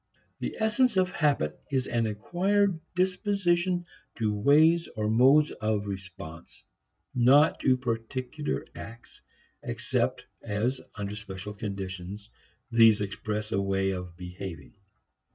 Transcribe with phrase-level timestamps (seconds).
[0.39, 3.85] The essence of habit is an acquired predisposition
[4.15, 6.65] to ways or modes of response,
[7.13, 9.21] not to particular acts
[9.61, 12.31] except as, under special conditions,
[12.71, 14.73] these express a way of behaving.